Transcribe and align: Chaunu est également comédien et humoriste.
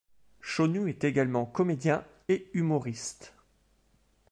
Chaunu 0.41 0.89
est 0.89 1.03
également 1.03 1.45
comédien 1.45 2.03
et 2.27 2.49
humoriste. 2.55 3.35